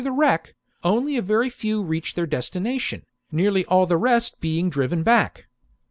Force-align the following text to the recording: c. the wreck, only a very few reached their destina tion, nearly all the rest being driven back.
c. 0.01 0.03
the 0.05 0.11
wreck, 0.11 0.55
only 0.83 1.15
a 1.15 1.21
very 1.21 1.47
few 1.47 1.83
reached 1.83 2.15
their 2.15 2.25
destina 2.25 2.79
tion, 2.79 3.03
nearly 3.31 3.63
all 3.65 3.85
the 3.85 3.97
rest 3.97 4.39
being 4.41 4.67
driven 4.67 5.03
back. 5.03 5.45